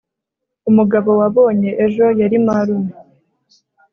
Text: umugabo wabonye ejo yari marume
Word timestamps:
umugabo 0.69 1.09
wabonye 1.19 1.69
ejo 1.85 2.05
yari 2.21 2.37
marume 2.45 2.91